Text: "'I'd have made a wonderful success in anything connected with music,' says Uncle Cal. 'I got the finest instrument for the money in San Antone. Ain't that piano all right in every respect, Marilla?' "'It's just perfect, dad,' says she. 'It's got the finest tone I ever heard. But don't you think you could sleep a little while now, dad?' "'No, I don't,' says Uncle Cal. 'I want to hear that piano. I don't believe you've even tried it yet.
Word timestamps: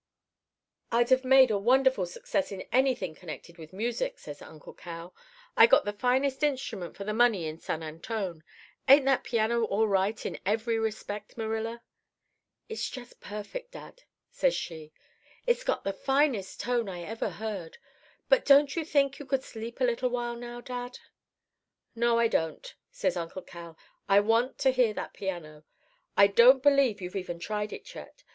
"'I'd 0.91 1.11
have 1.11 1.23
made 1.23 1.51
a 1.51 1.59
wonderful 1.59 2.07
success 2.07 2.51
in 2.51 2.61
anything 2.71 3.13
connected 3.13 3.59
with 3.59 3.71
music,' 3.71 4.17
says 4.17 4.41
Uncle 4.41 4.73
Cal. 4.73 5.13
'I 5.55 5.67
got 5.67 5.85
the 5.85 5.93
finest 5.93 6.41
instrument 6.41 6.95
for 6.97 7.03
the 7.03 7.13
money 7.13 7.45
in 7.45 7.59
San 7.59 7.83
Antone. 7.83 8.43
Ain't 8.87 9.05
that 9.05 9.23
piano 9.23 9.63
all 9.65 9.87
right 9.87 10.25
in 10.25 10.39
every 10.43 10.79
respect, 10.79 11.37
Marilla?' 11.37 11.83
"'It's 12.67 12.89
just 12.89 13.19
perfect, 13.21 13.73
dad,' 13.73 14.01
says 14.31 14.55
she. 14.55 14.91
'It's 15.45 15.63
got 15.63 15.83
the 15.83 15.93
finest 15.93 16.59
tone 16.59 16.89
I 16.89 17.03
ever 17.03 17.29
heard. 17.29 17.77
But 18.27 18.43
don't 18.43 18.75
you 18.75 18.83
think 18.83 19.19
you 19.19 19.25
could 19.27 19.43
sleep 19.43 19.81
a 19.81 19.85
little 19.85 20.09
while 20.09 20.35
now, 20.35 20.61
dad?' 20.61 20.97
"'No, 21.95 22.17
I 22.17 22.27
don't,' 22.27 22.73
says 22.89 23.15
Uncle 23.15 23.43
Cal. 23.43 23.77
'I 24.09 24.21
want 24.21 24.57
to 24.61 24.71
hear 24.71 24.95
that 24.95 25.13
piano. 25.13 25.63
I 26.17 26.25
don't 26.25 26.63
believe 26.63 27.01
you've 27.01 27.15
even 27.15 27.37
tried 27.37 27.71
it 27.71 27.93
yet. 27.93 28.23